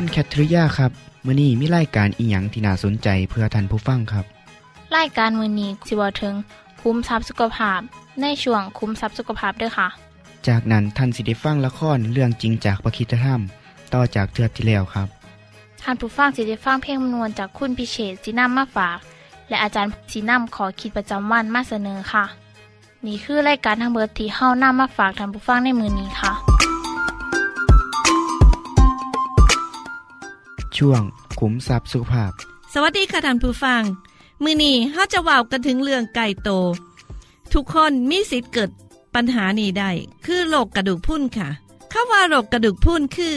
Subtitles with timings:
[0.00, 0.92] คุณแคทริยาครับ
[1.26, 4.24] มื้อนี้มีรายการอีหยังที่น่าสนใจเพื่อท่านผู้ฟังครับ
[4.96, 6.34] รายการมือนี้สิเวาถึง
[6.80, 7.80] คุ้มทรัพย์สุขภาพ
[8.20, 9.88] ในช่วงคุ้มทรัพย์สุขภาพด้วยค่ะ
[10.48, 13.40] จากนั้นท่านสิได้ฟังละครเรื่องจริงจากประคีตธรรม
[13.94, 15.08] ต่อจากเทือกที่แล้วครับ
[15.82, 18.96] ท่านผู้ฟังสิได้ฟังเพลงมนวนจากคุณพิเชษสีน้ำมาฝาก
[19.48, 22.24] และอาจารย์สีน้ำขอขีดประจำวันมาเสนอค่ะ
[23.06, 26.57] นี่คือรายการทางเบอร์ที่เฮ้าน้ำมาฝากท่านผู้ฟังในมือนี้ค่ะ
[30.78, 31.02] ช่วง
[31.40, 32.32] ขุมทรัพย์สุขภาพ
[32.72, 33.82] สวัสดีค่ะท่านผู้ฟัง
[34.42, 36.50] มือนี้เฮาจะว้าวกันถึงเรื่องไก่โต
[37.52, 38.70] ทุกคนมีสิทธิ์เกิด
[39.14, 39.90] ปัญหานี้ได้
[40.26, 41.48] คือโรคกระดูกพรุนค่ะ
[41.92, 43.36] คำว่าโรคกระดูกพรุนคือ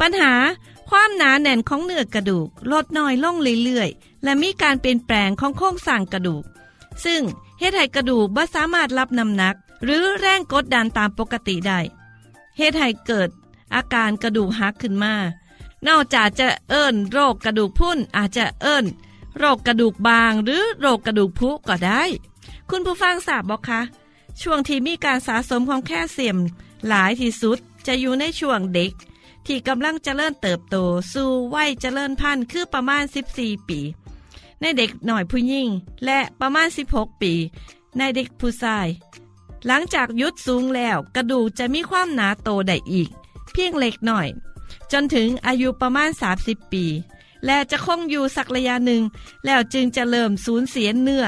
[0.00, 0.32] ปัญหา
[0.90, 6.42] ความหนาแน่นของเนื้อกระดูกลดน้อยลงเรื่อยๆและมีการเปลี่ยนแปลงของโครงสร้างกระดูก
[7.04, 7.22] ซึ่ง
[7.58, 11.80] เฮ็ดให้กระดูกบ่สามารถรับน้ำหนัก หรือแรงกดดันตามปกติได้
[12.56, 13.28] เฮ็ดให้เกิด
[13.74, 15.14] อาการกระดูกหักขึ้นมา
[15.88, 18.84] นอกจากจะเอิ้นโรคกระดูกพรุนอาจจะเอิ้น
[19.38, 22.02] โรคกระดูกบางหรือโรคกระดูกพุก็ได้
[22.70, 23.80] คุณผู้ฟังทราบบอกคะ
[24.40, 26.38] ช่วงที่มีการสะสมของแคลเซียม
[26.88, 28.92] หลายที่สุดจะอยู่ในช่วงเด็ก
[29.46, 30.76] ที่กำลังจเจริญเติบโต
[31.12, 33.04] สู่วัยเจริญพันธุ์คือประมาณ
[33.36, 33.80] 14 ปี
[34.60, 35.68] ในเด็กหน่อยผู้หญิง
[36.04, 37.32] และประมาณ 16 ปี
[37.98, 38.86] ในเด็กผู้ชาย
[39.66, 43.08] หลังจากยุดสูงแล้วกระดูกจะมีความหนาโตได้อีก
[43.52, 44.28] เพียงเล็กหน่อย
[44.92, 46.84] จนถึงอายุประมาณ 30 ปี
[47.46, 49.02] และจะคงอยู่สักระยะหนึ่ง
[49.44, 51.26] แล้วจึงจะเริ่มสูญเสียเนื้อ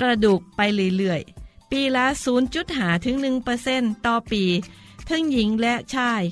[0.00, 0.60] กระดูกไป
[0.96, 2.06] เรื่อยๆ ปีละ
[2.54, 3.16] 0.5ถึง
[3.60, 4.42] 1%ต่อปี
[5.08, 6.22] ทั้งหญิงและชาย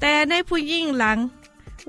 [0.00, 1.18] แต่ในผู้ยิ่งหลัง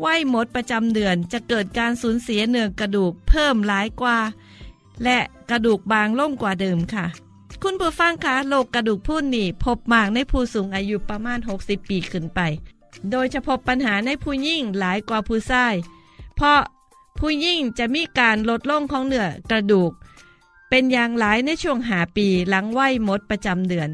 [0.06, 4.20] วัยหมดประจำเดือนจะเกิดการสูญเสียเนื้อกระดูกเพิ่มหลายกว่า
[5.04, 5.18] และ
[5.50, 7.06] กระดูกบางล่งกว่าเดิมค่ะ
[7.64, 12.40] คุณผู้ฟังคะโรคกระดูกพรุนนี่พบมากในผู้สูงอายุประมาณ 60 ปีขึ้นไป
[13.12, 15.76] โดยจะพบปัญหาในผู้ยิ่งหลายกว่าผู้ชาย
[16.36, 16.60] เพราะ
[17.20, 19.92] ผู้ยิ่งจะมีการลดลงของเนื้อกระดูก
[20.70, 23.90] เป็นอย่างหลายในช่วงหาปีหลังวัยมดประจำเดือน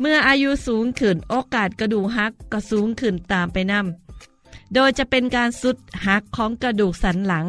[0.00, 7.46] เมื่ออายุสูงขึ้นโอกาสกระดูกหักก็สูงขึ้นตามไปนำโดยจะเป็นการสุดหักของกระดูกสันหลัง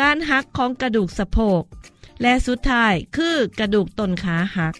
[0.00, 1.62] การหักของกระดูกสะโพก
[2.22, 4.74] และสุดท้ายคือกระดูกต้นขาหัก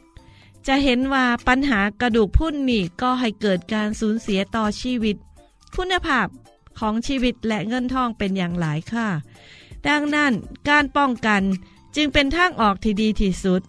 [0.66, 5.16] จะเห็นว่าปัญหากระดูกพรุนนี่ก็ให้เกิดการสูญเสียต่อชีวิต
[5.76, 6.26] คุณภาพ
[6.78, 9.08] ของชีวิตและเงินทองเป็นอย่างหลายค่ะ
[9.88, 10.32] ดังนั้น
[10.68, 11.42] การป้องกัน
[11.96, 13.62] จึงเป็นทางออกที่ดีที่สุด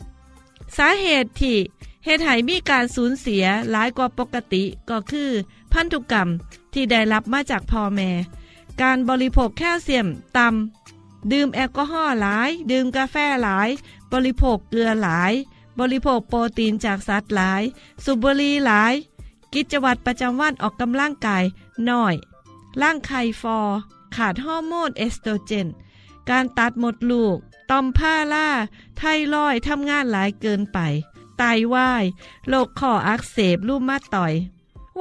[0.78, 1.58] สาเหตุที่
[2.06, 5.30] เหตุให้มีการสูญเสียหลายกว่าปกติก็คือ
[5.74, 6.28] พันธุกรรม
[6.74, 8.10] ที่ได้รับมาจากพ่อแม่
[8.82, 13.70] การบริโภคแคลเซียมต่ำดื่มแอลกอฮอล์หลาย ดื่มกาแฟหลาย
[14.12, 15.34] บริโภคเกลือหลาย
[15.80, 17.62] บริโภคโปรตีนจากสัตว์หลาย
[18.04, 18.94] สูบบุหรี่หลาย
[19.54, 21.44] กิจวัตรประจำวันออกกำลังกาย
[21.90, 22.16] น้อย
[22.82, 23.58] ร่างกายผอม
[24.16, 25.68] ขาดฮอร์โมนเอสโตรเจน
[26.30, 27.38] การตัดมดลูก
[27.70, 28.50] ต่อมพารา
[28.98, 29.02] ไท
[29.34, 30.80] รอยด์ทำงานหลายเกินไป
[31.38, 31.44] ไต
[31.74, 32.04] วาย
[32.50, 34.34] โรคข้ออักเสบรูมาตอยด์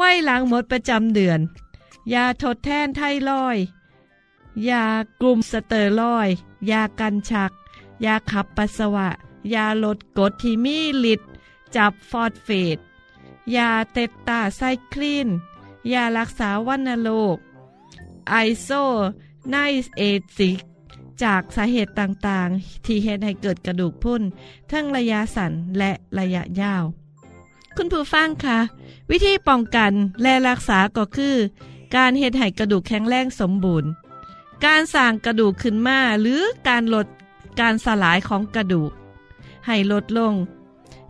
[0.01, 1.41] วัยหลังหมดประจำเดือน
[2.13, 3.56] ยาทดแทนไทรอยด์
[4.69, 4.85] ยา
[5.21, 6.29] กลุ่มสเตียรอยด์
[6.71, 7.51] ยากันชัก
[8.05, 9.09] ยาขับปัสสาวะ
[9.55, 10.77] ยาลดกรดที่มี
[11.12, 11.29] ฤทธิ์
[11.77, 12.79] จับฟอสเฟต
[13.56, 14.62] ยาเตตราไซ
[14.93, 15.29] คลีน
[15.93, 17.37] ยารักษาวัณโรค
[18.31, 18.69] ไอโซ
[19.50, 20.03] ไนอา
[20.37, 20.59] ซิด
[21.23, 24.23] จากสาเหตุต่างๆ ที่เฮ็ดให้เกิดกระดูกพรุน
[24.71, 26.85] ทั้งระยะสั้นและระยะยาว
[27.77, 28.59] คุณผู้ฟังคะ
[29.11, 29.93] วิธีป้องกัน
[30.23, 31.37] และรักษาก็คือ
[31.94, 33.91] การเฮ็ดให้กระดูกแข็งแรงสมบูรณ์
[34.65, 37.06] การสร้างกระดูกขึ้นมาหรือการลด
[37.61, 38.91] การสลายของกระดูก
[39.67, 40.35] ให้ลดลง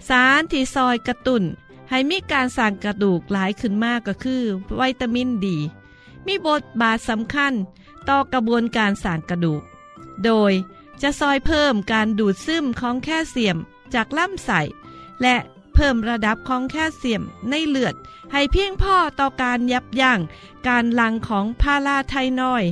[0.09, 1.43] สารที่ซอยกระตุน
[1.91, 4.43] ให้มีการสร้างกระดูกหลายขึ้นมากก็คือ
[4.79, 5.57] วิตามินดี
[6.27, 7.55] มีบทบาทสำคัญ
[8.09, 9.63] ต่อกระบวนการสร้างกระดูก
[10.25, 10.53] โดย
[11.03, 13.59] จะซอยเพิ่มการดูดซึมของแคลเซียม
[13.95, 14.61] จากลำไส้
[15.23, 15.37] และ
[15.75, 17.95] เพิ่มระดับของแคลเซียมในเลือด
[18.33, 20.21] ให้เพียงพอต่อการยับยั้ง
[20.67, 22.71] การหลั่งของพาราไทนอยด์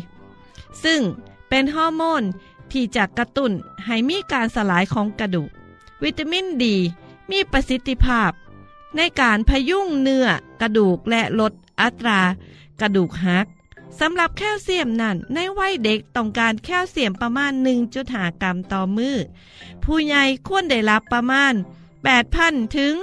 [0.85, 1.01] ซึ่ง
[1.49, 2.23] เป็นฮอร์โมน
[2.73, 3.53] ที่จะกระตุ้น
[3.85, 5.49] ให้มีการสลายของกระดูก
[6.03, 6.77] วิตามินดี
[7.31, 8.31] มีประสิทธิภาพ
[8.97, 10.27] ในการพยุงเนื้อ
[10.61, 12.21] กระดูกและลดอัตรา
[12.81, 13.47] กระดูกหัก
[14.01, 17.53] สำหรับแคลเซียมนั้น ในวัยเด็กต้องการแคลเซียมประมาณ
[17.97, 19.17] 1.5 กรัมต่อมือ
[19.85, 21.55] ผู้ใหญ่ควรได้รับประมาณ
[22.15, 22.95] 8,000 ถึง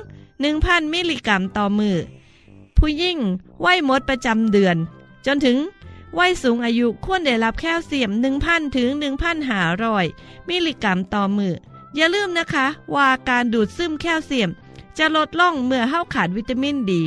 [0.42, 1.98] 1,000 มิลลิกรัมต่อมือ
[2.78, 3.20] ผู้ยิ่ง
[3.66, 4.78] วัยหมดประจำเดือน
[5.26, 5.58] จนถึง
[6.20, 8.12] วัยสูงอายุควรได้รับแคลเซียม
[8.44, 8.90] 1,000 ถึง
[9.70, 11.54] 1,500 มิลลิกรัมต่อมือ
[11.96, 14.50] อย่าลืมนะคะ ว่าการดูดซึมแคลเซียม
[14.98, 17.02] จะลดล่องเมื่อเฮาขาดวิตามินดี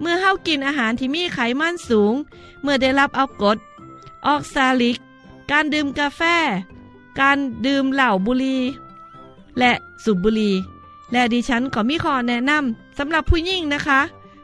[0.00, 2.14] เมื่อเฮากินอาหารที่มีไขมันสูง
[2.62, 3.58] เมื่อได้รับเอากด
[4.26, 4.96] ออกซาลิก
[5.50, 6.22] การดื่มกาแฟ
[7.20, 8.58] การดื่มเหล้าบุรี
[9.58, 9.72] และ
[10.04, 10.52] สูบบุรี
[11.12, 14.00] และดิฉันก็มีข้อแนะนำสำหรับผู้หญิงนะคะ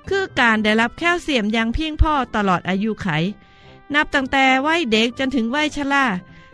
[0.09, 3.07] คือการได้รับแคลเซียมอย่างเพียงพอตลอดอายุไข
[3.95, 6.07] นับตั้งแต่วัยเด็กจนถึงวัยชรา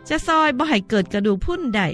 [0.08, 1.86] จะซอยบ่ให้เกิดกระดูกพุ่นได้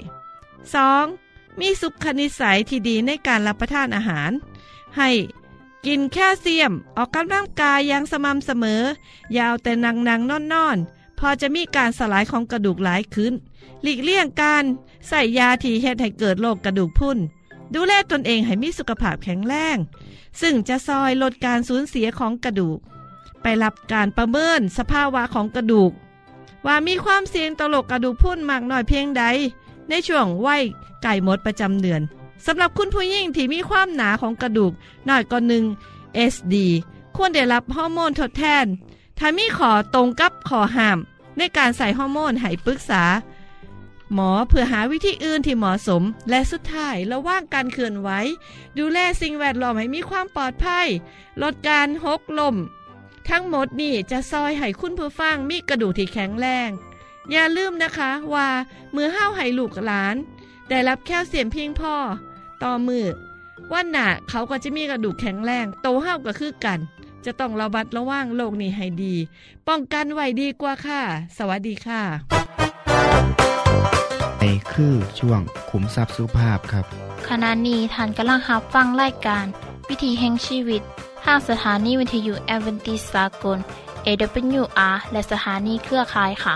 [0.73, 1.30] 2.
[1.59, 4.31] มีสุขนิสัยที่ดีในการรับประทานอาหาร
[4.97, 5.09] ให้
[5.85, 8.83] กินแคลเซียม ออกกำลังกายอย่างสม่ำเสมอ
[9.33, 10.77] อย่าเอาแต่นังนังนอนนอน
[11.19, 13.33] พอจะมีการสลายของกระดูกหลายขึ้น
[13.81, 14.63] หลีกเลี่ยงการ
[15.07, 17.17] ใส่ยาที่เฮ็ดให้เกิดโรคกระดูกพุ่น
[17.73, 19.77] ดูแลตนเองให้มีสุขภาพแข็งแรง
[20.41, 22.79] ซึ่งจะซอยลดการสูญเสียของกระดูก
[23.41, 25.91] ไปรับการประเมินสภาวะของกระดูก
[26.65, 29.23] ว่ามีความเสี่ยงต่อโรคกระดูกพุ่นมากน้อยเพียงใด
[29.89, 30.63] ในช่วงวัย
[31.03, 32.01] ไก่มดประจำเดือน
[32.45, 34.73] สำหรับคุณผู้หญิงที่มีความหนาของกระดูก
[35.09, 35.63] น้อยกว่าหนึ่ง
[36.33, 36.55] SD
[37.15, 38.65] ควรได้รับฮอร์โมนทดแทน
[39.19, 40.97] ถ้ามีขอตรงกับขอห้าม
[41.37, 43.03] ในการใส่ฮอร์โมนให้ปรึกษา
[44.13, 48.09] หมอเพื่อหาวิธีอื่นที่เหมาะสม และสุดท้ายระว่างการเคลื่อนไหว
[48.77, 50.87] ดูแลสิ่งแวดล้อมให้มีความปลอดภัย
[51.41, 52.55] ลดการหกลม
[53.29, 56.69] ทั้งหมดนี่จะซอยให้คุณผู้ฟังมีกระดูกที่แข็งแรง
[57.31, 58.49] อย่าลืมนะคะว่า
[58.91, 60.15] เมื่อห้าวให้ลูกหลาน
[60.73, 61.95] ได้รับแคลเซียมเพียงพอ
[62.63, 63.05] ต่อมือ
[63.73, 66.79] วันหน้าเขาก็จะมีกระดูกแข็งแรงโตเฮาก็คือกัน
[67.25, 69.15] จะต้องระบัดระวังโรคนี้ให้ดี
[69.67, 71.01] ป้องกันไว้ดีกว่าค่ะ
[71.37, 72.01] สวัสดีค่ะ
[74.37, 74.41] ไป
[74.71, 76.85] คือช่วงขุมทรัพย์สุภาพครับ
[77.29, 79.45] ขณะนี้ท่านกำลังรับฟังรายการ
[79.89, 80.81] วิถีแห่งชีวิต
[81.25, 83.57] ทางสถานีวิทยุแอเวนติสากล
[84.05, 86.55] AWR และสถานีเครือข่ายค่ะ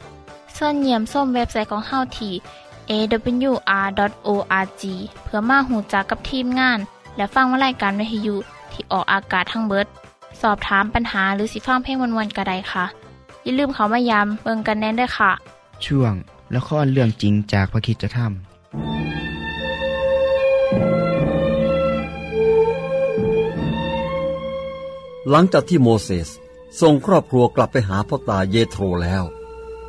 [0.63, 2.33] ส่วนเยี่ยมส้มเว็บไซต์ของเฮาที่
[2.89, 4.83] awr.org
[5.23, 6.79] เพื่อมาหูจักกับทีมงาน
[7.15, 8.35] และฟังวารายการวิทยุ
[8.71, 9.87] ที่ออกอากาศทั้งเบิด
[10.41, 12.85] สอบถามปัญหาหรือสิฟังเพลงวนๆกระไดค่ะ
[13.43, 15.31] อย่าลืมเขามายามเบิงกันแน่นด้วยค่ะ
[15.85, 16.13] ช่วง
[16.55, 18.31] ละครเรื่องจริงจากพระคิดจะทำ
[25.29, 26.29] หลังจากที่โมเสส
[26.81, 29.25] ส่งครอบครัวกลับไปหาพ่อตาเยโทรแล้ว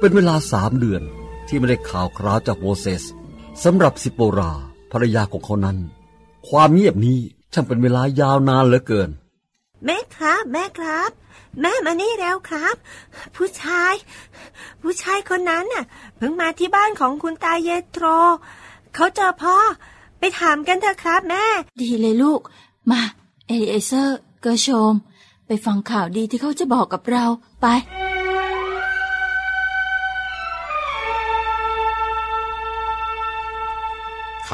[0.04, 1.02] เป็นเวลาสามเดือน
[1.48, 3.02] ที่ไม่ได้ข่าวคราวจากโมเสส
[3.64, 4.52] สำหรับสิโปรา
[4.92, 5.78] ภรรยาของเขานั้น
[6.48, 7.18] ความเงียบนี้
[7.52, 9.10] ช่างเป็นเวลายาวนานเหลือเกิน
[9.84, 11.10] แม่ครับ แม่ครับ
[11.60, 12.74] แม่มานี่แล้วครับ
[13.36, 13.94] ผู้ชาย
[14.82, 15.84] ผู้ชายคนนั้นน่ะ
[16.16, 18.06] เพิ่งมาที่บ้านของคุณตาเยโตร
[18.94, 19.56] เขาเจอพ่อ
[20.18, 21.44] ไปถามกันเถอะครับแม่
[21.82, 22.40] ดีเลยลูก
[22.90, 23.00] มา
[23.46, 24.94] เอลิเอเซอร์ เกอร์โชม
[25.46, 27.24] ไปฟังข่าวดีที่เขาจะบอกกับเรา
[27.62, 27.66] ไป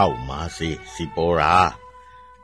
[0.01, 1.57] เข้ามาสิสิโปรา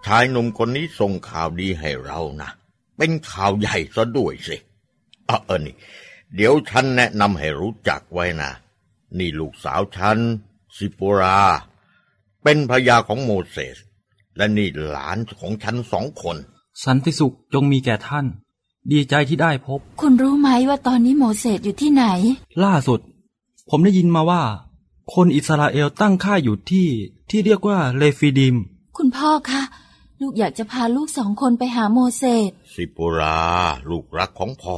[0.07, 2.51] ชายหนุ่มคนนี้ส่งข่าวดีให้เรานะ
[2.97, 4.57] เป็นข่าวใหญ่ซะด้วยสิ
[5.27, 5.77] เออเออนี่
[6.35, 8.51] เดี๋ยวฉันแนะนำให้รู้จักไว้นะ
[9.19, 10.19] นี่ลูกสาวฉัน
[10.77, 11.41] สิโปรา
[12.43, 13.77] เป็นภรรยาของโมเสส
[14.37, 16.37] และนี่หลานของฉันสองคน
[16.85, 18.27] สันติสุขจงมีแก่ท่าน
[18.93, 22.05] ดีใจที่ได้พบ คุณรู้ไหมว่าตอนนี้โมเสสอยู่ที่ไหน
[22.65, 23.01] ล่าสุด
[23.71, 24.43] ผมได้ยินมาว่า
[25.13, 26.89] คนอิสราเอลตั้งค่ายอยู่ที่
[27.31, 28.57] ที่เรียกว่าเลฟิดิม
[28.97, 29.63] คุณพ่อคะ
[30.21, 33.41] ลูกอยากจะพาลูกสองคนไปหาโมเสสสิโปรา
[33.91, 34.77] ลูกรักของพ่อ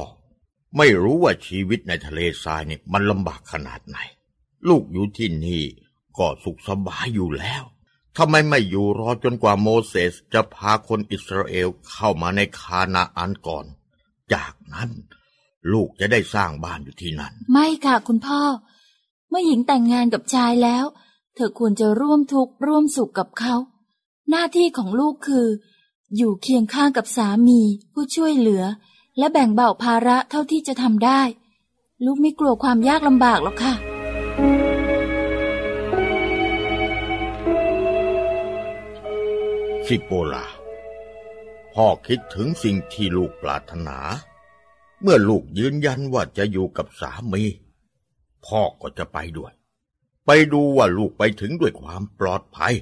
[0.77, 3.97] ไม่รู้ว่าชีวิตในทะเลทรายเนี่ยมันลำบากขนาดไหน
[4.67, 5.63] ลูกอยู่ที่นี่
[6.17, 7.63] ก็สุขสบายอยู่แล้ว
[8.17, 13.65] ทำไมไม่อยู่รอจนกว่าโมเสสจะพาคนอิสราเอลเข้ามาในคานาอันก่อน
[14.33, 14.89] จากนั้น
[15.71, 18.39] ลูกจะได้สร้างบ้านอยู่ที่นั่น ไม่ค่ะคุณพ่อ
[19.29, 20.85] เมื่อหญิงแต่งงานกับชายแล้ว
[21.35, 23.55] เธอควรจะร่วมทุกข์ร่วมสุขกับเขา
[24.29, 25.47] หน้าที่ของลูกคือ
[26.15, 27.59] อยู่เคียงข้างกับสามี
[27.93, 28.63] ผู้ช่วยเหลือ
[29.17, 31.21] และแบ่งเบาภาระเท่าที่จะทำได้
[32.05, 33.73] ลูกไม่กลัวความยากลำบากหรอกค่ะ
[39.87, 40.45] สิโปลา
[41.73, 43.97] พ่อคิดถึงสิ่งที่ลูกปรารถนา
[45.01, 47.43] เมื่อลูกยืนยันว่าจะอยู่กับสามี
[48.47, 49.51] พ่อก็จะไปด้วย
[50.25, 52.73] ไปดูว่าลูกไปถึงด้วยความปลอดภัย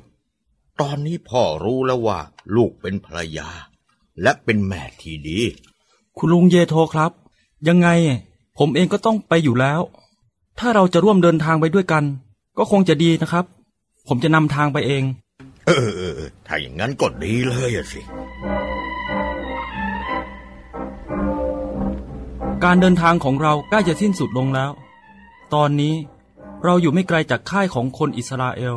[0.82, 2.20] ตอนนี้พ่อรู้แล้วว่า
[2.56, 3.50] ลูกเป็นภรรยา
[4.22, 5.40] และเป็นแม่ที่ดี
[6.18, 7.12] คุณลุงเยโทครับ
[7.68, 7.88] ยังไง
[8.58, 9.82] ผมเองก็ต้องไปอยู่แล้ว
[10.60, 12.04] ถ้าเราจะร่วมเดินทางไปด้วยกัน
[12.58, 13.46] ก็คงจะดีนะครับ
[14.08, 15.04] ผมจะนำทางไปเอง
[15.66, 18.02] เออเออเออถ้าอย่างนั้นก็ดีเลยอะสิ
[22.64, 24.72] การเดินทางของเราใกล้จะสิ้นสุดลงแล้ว
[25.54, 25.96] ตอนนี้
[26.64, 28.76] เราอยู่ไม่ไกลจากค่ายของคนอิสราเอล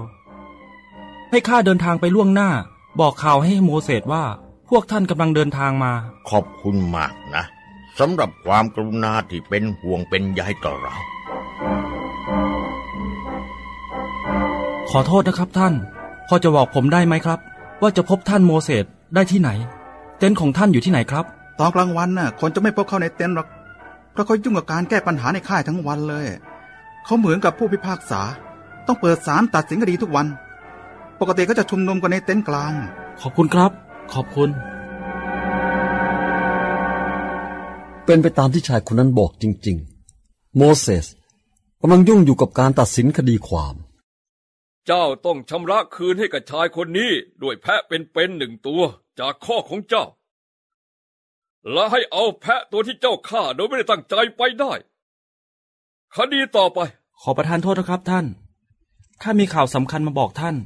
[1.31, 2.51] ให้ข้าเดินทางไปล่วงหน้า
[3.01, 4.25] บอกข่าวให้โมเสสว่า
[4.69, 5.93] พวกท่านกำลังเดินทางมา
[6.31, 7.45] ขอบคุณมากนะ
[7.99, 10.95] สำหรับความกรุณาที่เป็นห่วงเป็นใยต่อเรา
[14.91, 15.75] ขอโทษนะครับท่าน
[16.29, 17.39] พอจะบอกผมได้ไหมครับ
[17.83, 18.85] ว่าจะพบท่านโมเสส
[19.15, 19.51] ได้ที่ไหน
[20.19, 21.25] เต็นท์ของท่านอยู่ที่ไหนครับ
[21.59, 23.49] ตอนกลางวันน่ะ คนจะไม่พบเข้าในเต็นท์หรอก
[24.13, 26.25] เพราะเขายุ่งกับการแก้ปัญหาในค่ายทั้งวันเลย
[27.09, 28.23] เขาเหมือนกับผู้พิพากษา
[28.87, 30.27] ต้องเปิดศาลตัดสินคดีทุกวัน
[31.21, 32.73] ปกติก็จะชุมนุมกันในเต็นท์กลาง
[33.21, 33.71] ขอบคุณครับ
[34.13, 34.51] ขอบคุณ
[38.05, 39.77] เป็นไปตามที่ชายคนนั้นบอกจริง
[40.17, 41.07] ๆ โมเสส
[41.81, 43.75] กำลังยุ่งอยู่กับการตัดสินคดีความ
[44.87, 47.13] เจ้าต้องชำระคืนให้กับชายคนนี้
[47.43, 48.83] ด้วยแพะเป็นๆหนึ่งตัว
[49.19, 50.05] จากข้อของเจ้า
[51.73, 54.73] และให้เอาแพะตัวที่เจ้าฆ่าโดยไม่ได้ตั้งใจไปได้
[56.17, 56.81] คดีต่อไป
[57.23, 58.27] ขอประทานโทษนะครับท่าน
[59.23, 60.57] ข้ามีข่าวสำคัญมาบอกท่าน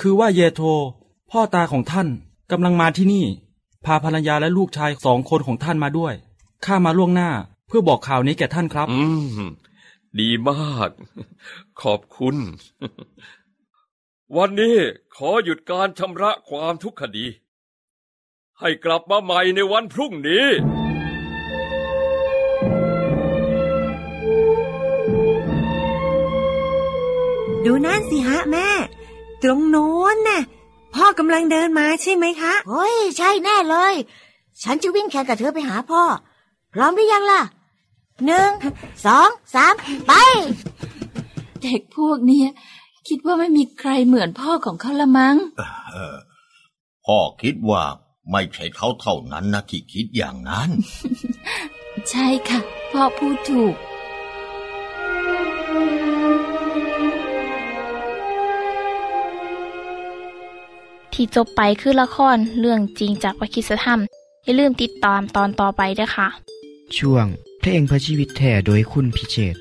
[0.00, 0.62] คือว่าเยโท
[1.30, 2.08] พ่อตาของท่าน
[2.50, 3.24] กำลังมาที่นี่
[3.84, 6.14] พาภรรยาและลูกชายสองคนของท่านมาด้วย
[6.64, 7.30] ข้ามาล่วงหน้า
[7.66, 9.00] เพื่อบอกข่าวนี้แก่ท่านครับ อื
[9.38, 9.40] ม
[10.20, 10.90] ดีมาก
[11.82, 12.36] ขอบคุณ
[14.36, 14.76] วันนี้
[15.16, 17.26] ขอหยุดการชำระความทุกคดี
[18.60, 20.46] ให้กลับมาใหม่ในวันพรุ่งนี้
[27.66, 28.68] ดูนั่นสิฮะแม่
[29.42, 30.42] ตรงโน้นน่ะ
[30.94, 33.94] พ่อกำลังเดินมาใช่ไหมคะเฮ้ยใช่แน่เลย
[34.62, 36.02] ฉันจะวิ่งแข่งกับเธอไปหาพ่อ
[36.72, 37.42] พร้อมหรือยังล่ะ
[38.24, 38.50] หนึ่ง
[39.06, 39.74] สองสาม
[40.06, 40.12] ไป
[41.62, 42.48] เด็กพวกเนี้ย
[43.08, 46.16] คิดว่าไม่มีใครเหมือนพ่อของเขาละมั้งเออ
[47.06, 47.82] พ่อคิดว่า
[48.30, 50.68] ไม่ใช่เขาเท่านั้นนะที่คิดอย่างนั้น
[52.10, 52.60] ใช่ค่ะ
[52.92, 53.74] พ่อพูดถูก
[61.16, 64.00] ที่จบไปคือละครเรื่องจริงจากวิคิสธรรม
[64.44, 66.28] อย่าลืมติดตามตอนต่อไปด้วยค่ะ
[66.98, 67.26] ช่วง
[67.60, 69.56] เพลงพระชีวิตแท่โดยคุณพิเชษ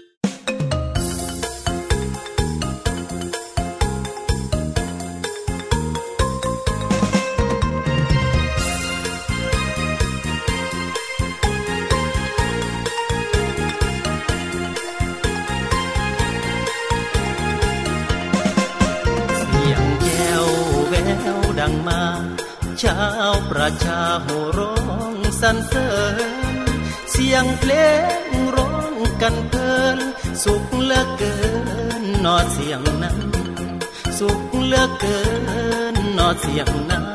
[36.47, 37.05] เสียงนั้น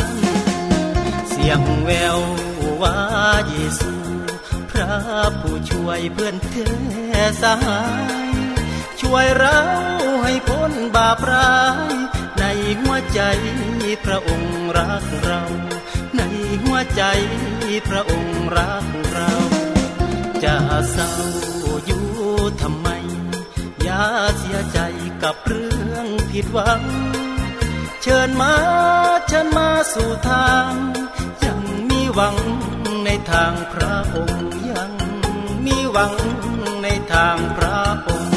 [1.30, 2.18] เสียงแวว
[2.82, 2.96] ว่า
[3.48, 3.94] เยซู
[4.70, 4.94] พระ
[5.40, 6.70] ผู้ช่วยเพื่อนแท้
[7.42, 7.82] สหา
[8.32, 8.34] ย
[9.00, 9.58] ช่วยเรา
[10.24, 11.58] ให้พ้นบาปร้า
[11.92, 11.94] ย
[12.38, 12.44] ใน
[12.80, 13.20] หัวใจ
[14.04, 15.42] พระองค์รักเรา
[16.16, 16.22] ใน
[16.62, 17.02] หัวใจ
[17.88, 19.32] พระองค์รักเรา
[20.44, 20.56] จะ
[20.92, 21.12] เศร้า
[21.86, 22.06] อยู่
[22.62, 22.88] ทำไม
[23.82, 24.04] อย่า
[24.38, 24.78] เสียใจ
[25.22, 26.82] กับเรื่องผิดหวัง
[28.04, 28.54] เชิญมา
[29.28, 30.72] เชิญมาสู่ทาง
[31.44, 32.36] ยังมีหวัง
[33.04, 34.92] ในทางพระองค์ยัง
[35.66, 36.14] มีหวัง
[36.82, 38.32] ในทางพระองค์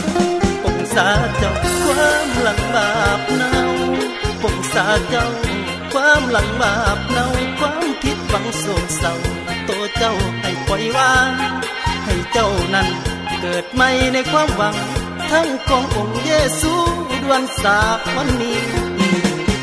[0.63, 1.53] ปงสาเจ้า
[1.86, 3.65] ความหลังบาปเนา
[4.41, 5.27] ปงสาเจ้า
[5.93, 7.25] ความหลังบาปเนา
[7.60, 9.15] ความผิดหวังโศกเศร้า
[9.70, 11.32] ตัวเจ้าให้ปล่อยวาง
[11.84, 12.88] ให้ให้เจ้านั้น
[13.41, 14.75] เกิดใหม่ในความหวัง
[15.32, 16.74] ทั้งขององค์เยซู
[17.22, 17.77] ดวนสา
[18.15, 18.92] วันนี้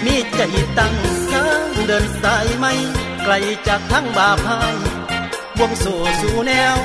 [0.04, 0.40] มีใจ
[0.78, 0.95] ตั้ง
[1.30, 2.73] ทางเดินสายไม่
[3.25, 3.35] ไกล
[3.66, 4.75] จากทั้งบาพาย
[5.59, 5.87] วงโซ
[6.21, 6.76] สู่แนว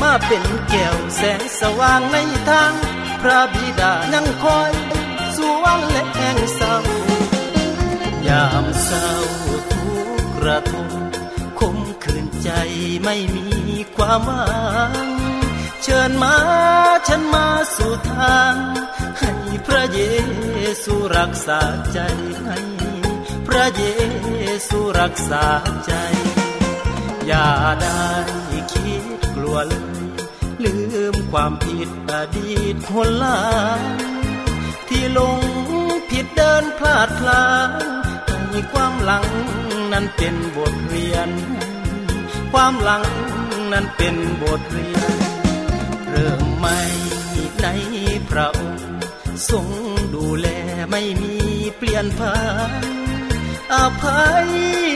[0.00, 2.16] มาเป็นแก้วแสงสว่างใน
[2.48, 2.72] ทาง
[3.20, 4.72] พระบิดายังคอย
[5.36, 6.76] สวงและแห่งเศร้า
[8.28, 9.08] ยามเศร้า
[9.72, 9.90] ทุ
[10.20, 10.88] กข์ระทม
[11.58, 12.50] คมคืนใจ
[13.04, 13.46] ไม่มี
[13.96, 15.08] ความหวัง
[15.82, 16.36] เชิญมา
[17.08, 18.54] ฉันมาสู่ทาง
[19.66, 20.00] พระเย
[20.84, 21.60] ซูรักษา
[21.92, 21.98] ใจ
[22.44, 22.58] ให้
[23.46, 23.84] พระเย
[24.68, 25.44] ซูรักษา
[25.86, 25.92] ใจ
[27.26, 27.48] อย่า
[27.82, 28.06] ได้
[28.72, 30.04] คิดกลัวเลย
[30.64, 30.76] ลื
[31.12, 33.42] มความผิดอดีตคนลา
[33.78, 33.80] ง
[34.88, 35.38] ที่ลง
[36.10, 37.70] ผิดเดินพลาดพลาด
[38.48, 39.26] ให้ความหลัง
[39.92, 41.28] นั้นเป็นบทเรียน
[42.52, 43.04] ความหลัง
[43.72, 45.12] นั้นเป็นบทเรียน
[46.08, 46.78] เริ่มใหม่
[47.62, 47.66] ใน
[48.30, 48.75] พระองค์
[49.50, 49.66] ทรง
[50.14, 50.48] ดูแล
[50.90, 51.34] ไม่มี
[51.76, 52.38] เปลี่ยนผ่า
[52.82, 52.84] น
[53.74, 54.46] อภัย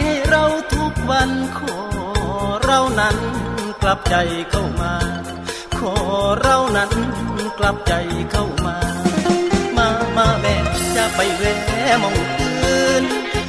[0.02, 0.44] ให้เรา
[0.74, 1.76] ทุกวันขอ
[2.64, 3.16] เรานั้น
[3.82, 4.16] กลับใจ
[4.50, 4.94] เข้ามา
[5.78, 5.94] ขอ
[6.40, 6.92] เรานั้น
[7.58, 7.94] กลับใจ
[8.30, 8.76] เข้ามา
[9.76, 10.56] มามาแม่
[10.94, 11.58] อย่าไปแวะ
[12.02, 12.16] มอง
[12.62, 13.04] อื่น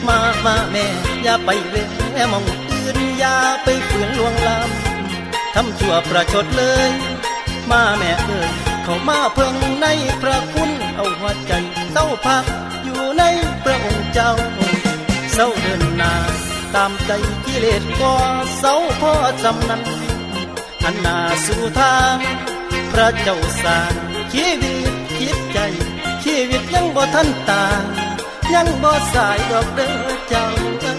[0.08, 0.86] มามาแม่
[1.24, 1.88] อย่าไปแวะ
[2.32, 6.92] มองอื่นอย่าไปฝืนลวงลำทำชั่วประชดเลย
[7.72, 8.52] มาแม่เอ่ย
[8.84, 9.88] เข้ามาเพิ่งใน
[10.22, 11.54] พระคุณเอาหัวใจ
[11.92, 12.46] เศร้าพัก
[12.84, 13.24] อยู่ใน
[13.64, 14.32] พระองค์เจ้า
[15.34, 16.14] เศร้าเดินหน้า
[16.76, 17.12] ตามใจ
[17.46, 18.14] กิเลสก็
[18.60, 19.84] เศร้าพ่อจำนั้น
[20.84, 22.18] หันหน้าสู่ทาง
[22.92, 23.94] พระเจ้าสร้าง
[24.34, 25.60] ชีวิตคิดใจ
[26.24, 27.84] ชีวิตยังบ่ทันตาย
[28.54, 29.94] ยังบ่สายดอกเด้อ
[30.30, 30.46] เจ้า
[30.82, 30.94] เอ้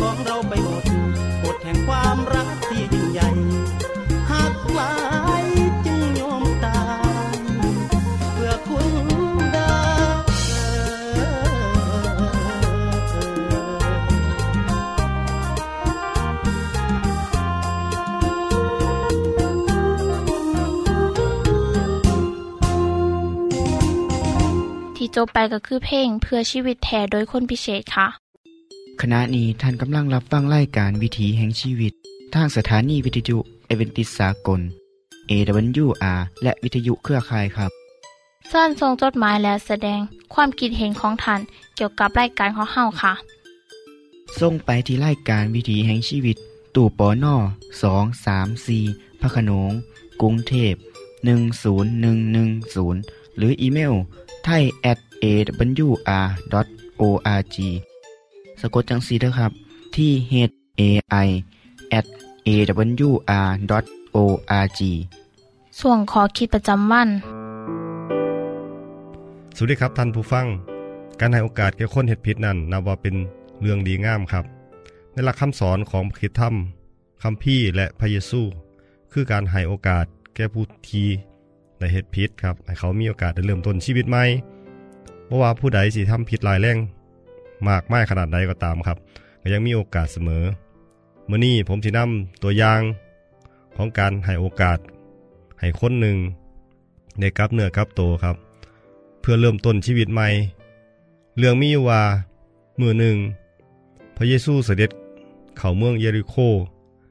[0.00, 0.84] ของเราไปหมด
[1.44, 3.30] กฎแห่งความรักที่ยิ่งใหญ่
[4.30, 4.94] หักลา
[5.42, 5.44] ย
[5.84, 6.82] จึงยอมตา
[7.34, 7.36] ย
[8.32, 8.88] เพื่อคุณ
[9.56, 9.72] ดา
[24.96, 28.27] ที่จบไปก็คือเพลงเพื่อชีวิตแท้โดยคนพิเศษค่ะ
[29.02, 31.92] ขณะนี้ท่านกำลังรับฟังรายการวิถีแห่งชีวิต
[32.34, 34.60] ทางสถานีวิทยุเอเวนติสากล
[35.30, 37.70] AWR และวิทยุเครือข่ายครับ
[38.48, 40.00] เส้นทรงจดหมายและแสดง
[40.34, 41.40] ความคิดเห็นของท่าน
[41.76, 43.12] เกี่ยวกับรายการของเฮาค่ะ
[44.40, 46.36] ส่งไปที่รายการวิถีแห่งชีวิต
[46.74, 47.36] ตู่ปอน่อ
[47.82, 48.78] สองสามสี
[49.20, 49.72] พระโขนง
[50.20, 50.74] กรุงเทพ
[51.44, 53.94] 10110 หรืออีเมล
[54.44, 56.36] ไทย at awr.org
[58.60, 59.52] สะกดจังสีนะครับ
[59.96, 60.34] ที่ h
[60.80, 60.82] a
[61.26, 61.28] i
[61.98, 62.06] at
[62.48, 63.60] awr.org
[65.80, 67.08] ส่วนขอคิดประจำวัน
[69.56, 70.46] สวัสดีครับท่านผู้ฟัง
[71.20, 73.14] การให้โอกาสแก่คนเห็ดผิดนั้นนับว่าเป็น
[73.60, 74.44] เรื่องดีงามครับ
[75.12, 76.54] ในหลักคำสอนของพระคิดธรรม
[77.22, 78.40] คำพี่และพระเยซู
[79.12, 81.04] คือการให้โอกาสแก่ผู้ที
[81.78, 84.24] ในเห็ดผิดครับให้เขามีโอกาสได้เริ่มต้นชีวิตใหม่
[85.24, 86.78] เพราะว่าผู้ใดสิทำผิดหลายแรง
[87.66, 88.98] มากไม่ขนาดใดก็ตามครับ
[89.42, 90.44] ก็ยังมีโอกาสเสมอ
[91.26, 92.80] เมื่อนี้ผมสินำตัวอย่าง
[93.76, 94.78] ของการให้โอกาส
[95.60, 96.16] ให้คนหนึ่ง
[97.18, 98.36] ในกับเนื้อกับโตครับ
[99.20, 100.28] เพื่อเริ่มต้นชีวิตใหม่
[101.38, 102.02] เรื่องมีว่า
[102.80, 103.16] มือหนึ่ง
[104.16, 104.90] พระเยซูเสด็จ
[105.56, 106.34] เข้าเมืองเยริโค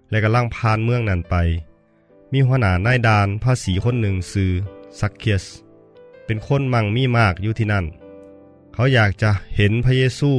[0.10, 1.36] และกำลังผ่านเมืองนั้นไป
[2.32, 4.52] มีหัวหน้านายดานภาษีคนหนึ่งซื้อ
[5.00, 5.46] ซักเคียส
[6.26, 7.86] เป็นคนมั่งมีมากอยู่ที่นั่น
[8.80, 10.32] เขาอยากจะเห็นพระเยซู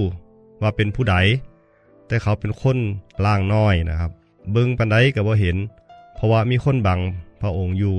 [0.63, 1.17] ว่าเป็นผู้ใด
[2.07, 2.79] แต่เขาเป็นคน
[3.25, 4.11] ล่างน้อยนะครับ
[4.53, 5.57] เบิ้งปันไดก็บ่เห็น
[6.15, 7.01] เพราะว่ามีคนบัง
[7.41, 7.97] พระองค์อยู่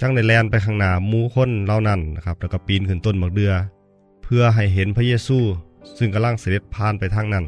[0.00, 3.52] จังได้แลนไปข้างหน้ามูคนเหล่านั้นนะครับ แล้วก็ปีนขึ้นต้นบักเดือ
[4.22, 5.38] เพื่อให้เห็นพระเยซู
[5.98, 7.44] ซึ่งกำลังเสด็จผ่านไปทางนั้น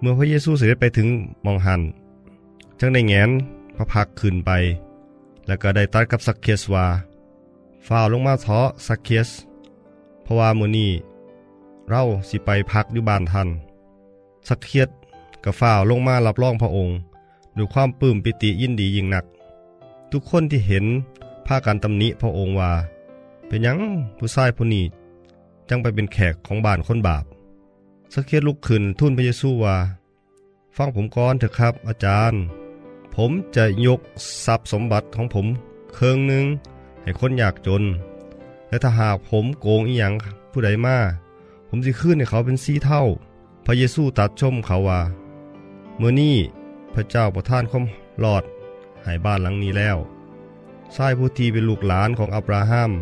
[0.00, 1.08] เมื่อพระเยซูเสด็จไปถึง
[1.44, 1.80] มองหัน
[2.80, 3.30] จังได้แงน
[3.76, 4.50] พระพักขึ้นไป
[5.46, 6.86] แล้วก็ได้ตัดกับสักเคียสว่า
[7.86, 9.30] ฝ่าลงมาเถาะสักเคียส
[10.26, 10.90] เพราะว่ามื้อนี้
[11.88, 13.48] เราสิไปพักอยู่บ้านท่าน
[14.48, 14.88] สักเคียส
[15.44, 16.96] กับฝ่าวลงมารับรองพระองค์
[17.56, 19.24] ด้วยความปลื้มปิติยินดียิ่งนัก
[20.10, 20.84] ทุกคนที่เห็น
[21.46, 22.72] พากันตำหนิพระองค์ว่า
[23.46, 23.78] เป็นยัง
[24.18, 24.84] ผู้ชายผู้นี้
[25.68, 27.24] จังไปเป็นแขกของบ้านคนบาป
[28.14, 29.76] สักเคียสลุกขึ้นทูลพระเยซูว่า
[30.76, 32.40] ฟังผมก่อนเถอะครับ อาจารย์
[33.14, 34.00] ผมจะยก
[34.44, 35.46] ทรัพย์สมบัติของผม
[35.94, 36.44] เครื่องหนึ่ง
[37.02, 37.82] ให้คนอยากจน
[38.68, 40.14] และถ้าหากผมโกงอีหยัง
[40.50, 40.96] ผู้ใดมา
[41.68, 43.02] ผมสิขึ้นให้เขาเป็นสีเท่า
[43.64, 45.00] พระเยซูตัดชมเขาว่า
[45.96, 46.36] เมื่อนี้
[46.94, 47.84] พระเจ้าประทานความ
[48.24, 48.44] รอด
[49.02, 49.96] ให้บ้านหลังนี้แล้ว
[50.94, 52.92] ชายผู้ที่เป็นลูกหลานของอับราฮัม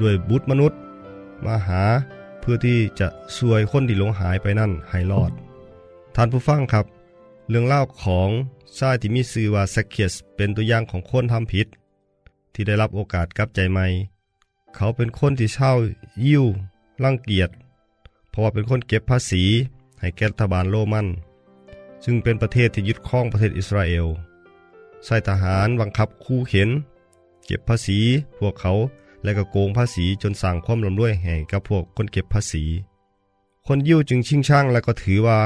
[0.00, 0.78] ด้วยบุตรมนุษย์
[1.44, 1.82] มาหา
[2.40, 5.32] เพื่อที่จะช่วยคนที่หลงหายไปนั่นให้รอด
[6.16, 6.86] ท่านผู้ฟังครับ
[7.48, 8.30] เรื่องเล่าของ
[8.78, 11.66] ชายที่มีชื่อว่าแซคเคียสเป็นตัวอย่างของคนทำผิด
[12.54, 13.86] ที่ได้รับโอกาสกลับใจใหม่
[14.74, 15.72] เขาเป็นคนที่เช่า
[16.24, 16.44] ยิ้ว
[17.04, 17.50] รังเกียจ
[18.30, 19.42] เพราะว่าเป็นคนเก็บภาษี
[20.00, 21.06] ให้แกรัฐบาลโรมัน
[22.04, 24.06] ซึ่งเป็นประเทศที่ยึดครองประเทศอิสราเอล
[25.04, 26.70] ใส่ทหารบังคับคู่เข็น
[27.46, 27.98] เก็บภาษี
[28.38, 28.72] พวกเขา
[29.22, 32.64] และก็โกงภาษีจนสั่งความร่ำรวยให้กับพวกคนเก็บภาษี
[33.66, 35.38] คนยิวจึงชิงช่างและก็ถือว่า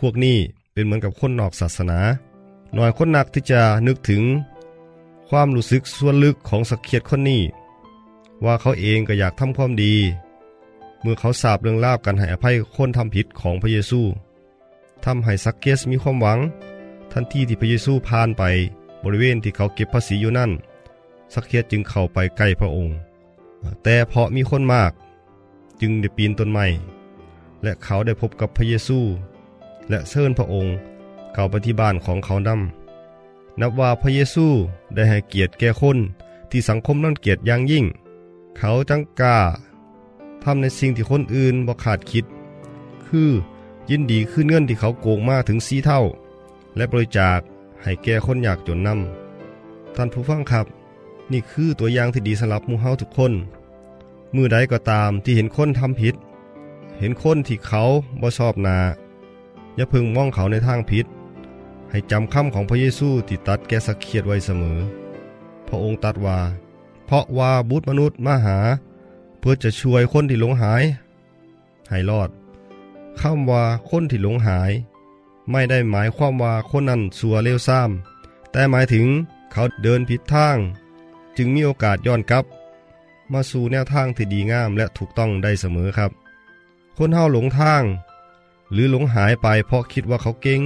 [0.00, 0.38] พวกนี้
[0.72, 1.98] เป็นเหมือนกับคนนอกศาสนา
[2.74, 4.22] หน่อยคนหนักที่จะนึกถึง
[5.28, 7.42] ความรู้สึกส่วนลึกของสักเคียดคนนี้
[8.44, 9.94] ว่าเขาเองก็อยากทำความดี
[11.00, 14.00] เมื่อเขาทราบเรื่องราวการให้อภัยคนทำผิดของพระเยซู
[15.04, 16.38] ทำให้สักเคสมีความหวัง
[17.12, 18.42] ทันทีที่พระเยซูผ่านไป
[19.04, 20.50] บริเวณที่เขาเก็บภาษีอยู่นั่น
[21.34, 22.94] สักเคสจึงเข้าไปใกล้พระองค์
[23.82, 24.92] แต่เพราะมีคนมาก
[25.80, 26.66] จึงได้ปีนต้นไม้
[27.62, 28.98] และเขาได้พบกับพระเยซู
[29.88, 30.72] และเชิญพระองค์
[31.32, 34.46] เข้าไปที่บ้านของเขานำนับว่าพระเยซู
[34.94, 35.98] ได้ให้เกียรติแก่คน
[36.50, 37.84] ที่สังคมรังเกียจอย่างยิ่ง
[38.58, 39.38] เขาจังกล้า
[40.42, 42.24] ทำในสิ่งที่คนอื่นบ่ขาดคิด
[43.06, 43.30] คือ
[43.90, 46.00] ยินดีขึ้นเงินที่เขาโกงมาถึงสีเท่า
[46.76, 47.40] และบริจาค
[47.82, 50.66] ให้แก่คนอยากจนนำท่านผู้ฟังครับ
[51.32, 53.32] นี่คือตัวอย่างที่ดีสำหรับมูเฮาทุกคน
[54.34, 56.14] มือใดก็ตามที่เห็นคนทำผิด
[56.98, 57.82] เห็นคนที่เขา
[58.20, 58.78] บ่ชอบนา
[59.76, 61.06] อย่าพึงมองเขาในทางผิด
[61.90, 64.78] ให้จำคำของพระเยซูที่ตัดแกสักเคียดไว้เสมอ
[65.68, 66.38] พระองค์ตัดว่า
[67.06, 68.58] เพราะว่าบุตรมนุษย์มาหา
[69.38, 70.82] เพื่อจะช่วยคนที่หลงหาย
[71.88, 72.30] ให้รอด
[73.20, 74.72] คำว่าคนที่หลงหาย
[75.50, 79.06] ไม่ได้หมายความว่าคนนั้นสัวเลวซ้ำแต่หมายถึง
[79.52, 80.56] เขาเดินผิดทาง
[81.36, 82.44] จึงมีโอกาสย้อนกลับ
[83.32, 86.10] มาสู่แนวทางที่ดีงามและถูกต้องได้เสมอครับ
[86.96, 87.82] คนเฮาหลงทาง
[88.72, 90.60] หรือหลงหายไปเพราะคิดว่าเขาเก่ง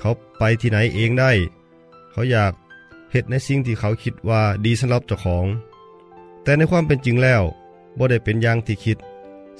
[0.00, 1.30] เขาไปที่ไหนเองได้
[2.12, 2.52] เขาอยาก
[3.16, 5.46] เหตุในสิ่งที่เขาคิดว่าดีสำหรับเจ้าของ
[6.42, 7.42] แต่ในความเป็นจริงแล้ว
[7.98, 8.98] บ่ได้เป็นอย่างที่คิด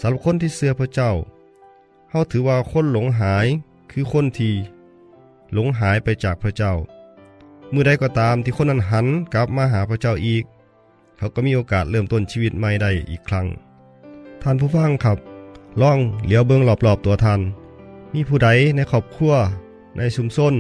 [0.01, 1.11] สำหรับคนที่เชื่อพระเจ้า
[2.11, 3.47] เฮาถือว่าคนหลงหาย
[3.91, 4.55] คือคนที่
[5.53, 6.73] หลงหายไปจากพระเจ้า
[7.71, 10.45] เมื่อใดก็ตามที่คนนั้นหันกลับมาหาพระเจ้าอีก
[11.19, 13.47] เขาก็มีโอกาสเริ่มต้นชีวิตใหม่ได้อีกครั้ง
[14.43, 15.19] ท่านผู้ฟังครับ
[15.83, 17.41] ลองเหลียวเบิงรอบๆตัวท่าน
[18.13, 19.35] มีผู้ใดในครอบครัว
[19.97, 20.55] ในชุมชน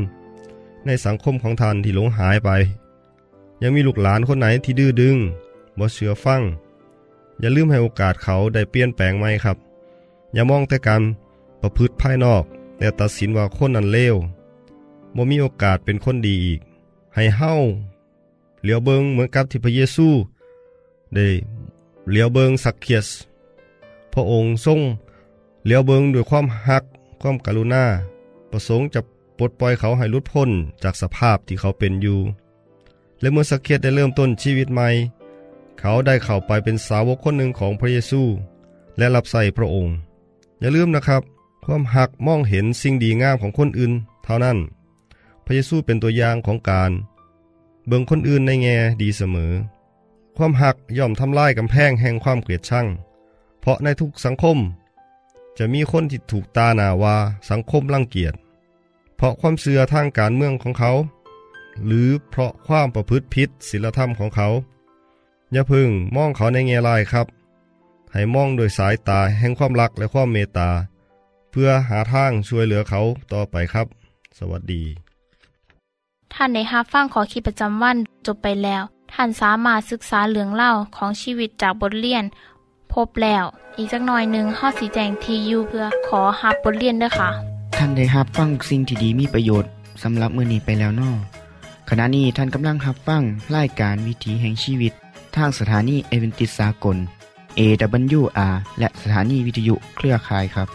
[0.86, 2.50] ในสังคมของท่านที่หลงหายไป
[3.62, 5.16] ยังมีลูกหลานคนไหนที่ดื้อดึง
[5.78, 6.42] บ่เชื่อฟัง
[7.40, 9.56] อย่าลืมให้โอกาสเขาได้เปลี่ยนแปลงไหมครับ
[10.34, 11.02] อย่ามองแต่การ
[11.60, 12.44] ประพฤติภายนอก
[12.78, 14.16] แต่ตัดสินว่าคนนั้นเลว
[15.16, 16.60] บ่มีโอกาสเป็นคนดีอีก
[17.14, 17.52] ให้เฮา
[18.62, 20.08] เหลียวเบิงเหมือนกับที่พระเยซู
[21.14, 21.26] ได้
[22.08, 23.08] เหลียวเบิงสักเคียส
[24.12, 24.80] พระองค์ทรง
[25.64, 26.84] เหลียวเบิงด้วยความหัก
[27.20, 27.84] ความกรุณา
[28.50, 29.00] ประสงค์จะ
[29.38, 30.50] ปลดปล่อยเขาให้หลุดพ้น
[30.82, 32.18] จากสภาพที่เขาเป็นอยู่
[33.20, 34.88] และเมื่อสักเคียสได้เริ่มต้นชีวิตใหม่
[35.78, 38.22] เขาได้เข้าไปเป็นสาวกคนหนึ่งของพระเยซู
[38.98, 39.94] และรับใส่พระองค์
[40.60, 41.22] อย่าลืมนะครับ
[41.64, 43.92] ความหักมองเห็นสิ่งดีงามของคนอื่น
[44.24, 44.58] เท่านั้น
[45.44, 46.90] พระเยซูเป็นตัวอย่างของการ
[47.86, 49.52] เบิ่งคนอื่นในแง่ดีเสมอ
[50.36, 52.86] ความหักย่อมทำลายกำแพงแห่งความเกลียดชัง
[53.60, 54.58] เพราะในทุกสังคม
[55.58, 57.16] จะมีคนที่ถูกตาหนาว่า
[57.50, 58.34] สังคมรังเกียจ
[59.16, 60.92] เพราะความเสื่อทางการเมืองของเขา
[61.86, 64.48] หรือเพราะความประพฤติผิดศีลธรรมของเขา
[65.52, 67.26] อย่าพึงมองเขาในแง่ลายครับ
[68.12, 70.70] ให้มองโดยสายตาแห่งความรักและความเมตตา
[71.50, 73.00] เพื่อหาทางช่วยเหลือเขา
[73.32, 73.86] ต่อไปครับ
[74.38, 74.82] สวัสดี
[76.34, 78.82] ท่านในฮับฟั่งขอคิดประจำวันจบไปแล้ว
[79.12, 82.24] ท่านสามารถศึกษาเรื่องเล่าของชีวิตจากบทเรียน
[82.92, 83.44] พบแล้ว
[83.76, 87.30] อีกสักหน่อยหนึ่งข้อสีแจงทียูเพื่อขอฮับบทเรียนด้วยค่ะ
[87.76, 89.70] ท่านได้รับฟังสิ่งที่ดีมีประโยชน์
[90.02, 91.10] สำหรับมือนี้ไปแล้วนอ
[91.90, 93.22] ขณะนี้ท่านกำลังรับฟัง
[93.56, 94.92] รายการวิถีแห่งชีวิต
[95.36, 96.96] ทางสถานีเอเวนติสากล
[97.58, 100.68] AWR และสถานีวิทยุเครือข่ายครับ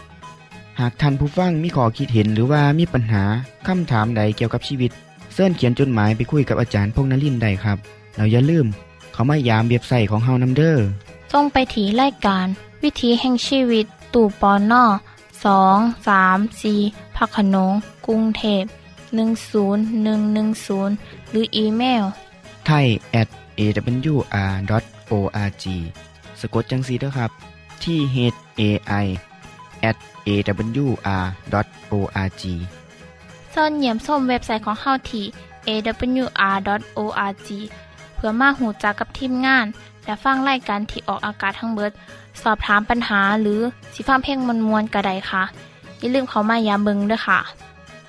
[0.80, 3.22] หากท่านผู้ฟังมีข้อคิดเห็นหรือว่ามีปัญหา
[3.66, 4.90] คำถามใดเกี่ยวกับชีวิต
[5.34, 7.78] เสินเขียนจดหมายไปคุยกับอาจารย์พงนลินได้ครับ
[8.16, 8.66] เราอย่าลืม
[9.12, 10.84] เขามายามเบียบใส่ของเฮานำเดอร์
[11.32, 12.46] ต้องไปถีรายการ
[12.82, 14.84] วิถีแห่งชีวิต ตู่ปอนนอ
[15.44, 16.74] สองสามสี
[17.16, 17.72] พักขนง
[18.06, 18.64] กรุงเทพ
[19.12, 22.04] 10110 หรืออีเมล
[22.66, 22.86] ไทย
[23.20, 23.28] at
[23.60, 25.64] awr.org
[26.40, 27.30] สะกดจังสีเด้อครับ
[27.84, 28.16] ที่ h
[28.60, 28.62] a
[29.04, 29.06] i
[29.88, 29.96] at
[30.28, 32.42] awr.org
[33.54, 35.24] ส่วนเหยี่ยมส้มเว็บไซต์ของเฮาที่
[35.68, 37.48] awr.org
[38.14, 39.66] เพื่อมาหูจักกับทีมงาน
[40.04, 41.92] และฟังไล่กันที่ออกอากาศทั้งเบิด
[42.42, 43.60] สอบถามปัญหาหรือ
[43.94, 45.42] สิฟ้าเพลงมวลมวลกระไดค่ะ
[45.98, 47.38] อย่าลืมเขามายามเบิงด้วยค่ะ
[47.69, 47.69] โปร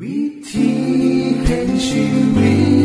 [0.00, 0.70] วิธี
[1.44, 2.04] แห่งชี
[2.36, 2.52] วิ
[2.82, 2.83] ต